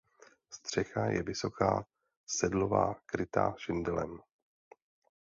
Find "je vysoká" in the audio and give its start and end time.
1.05-1.85